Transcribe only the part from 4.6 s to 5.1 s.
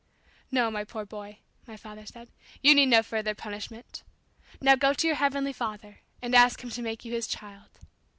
go to